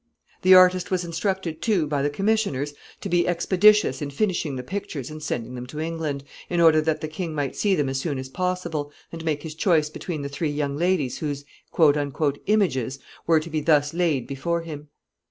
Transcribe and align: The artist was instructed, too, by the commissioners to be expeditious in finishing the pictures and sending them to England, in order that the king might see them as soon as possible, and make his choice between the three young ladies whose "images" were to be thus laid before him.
The 0.41 0.55
artist 0.55 0.89
was 0.89 1.03
instructed, 1.05 1.61
too, 1.61 1.85
by 1.85 2.01
the 2.01 2.09
commissioners 2.09 2.73
to 3.01 3.07
be 3.07 3.27
expeditious 3.27 4.01
in 4.01 4.09
finishing 4.09 4.55
the 4.55 4.63
pictures 4.63 5.11
and 5.11 5.21
sending 5.21 5.53
them 5.53 5.67
to 5.67 5.79
England, 5.79 6.23
in 6.49 6.59
order 6.59 6.81
that 6.81 7.01
the 7.01 7.07
king 7.07 7.35
might 7.35 7.55
see 7.55 7.75
them 7.75 7.87
as 7.87 7.99
soon 7.99 8.17
as 8.17 8.27
possible, 8.27 8.91
and 9.11 9.23
make 9.23 9.43
his 9.43 9.53
choice 9.53 9.91
between 9.91 10.23
the 10.23 10.27
three 10.27 10.49
young 10.49 10.75
ladies 10.75 11.19
whose 11.19 11.45
"images" 12.47 12.97
were 13.27 13.39
to 13.39 13.49
be 13.51 13.61
thus 13.61 13.93
laid 13.93 14.25
before 14.25 14.61
him. 14.63 14.87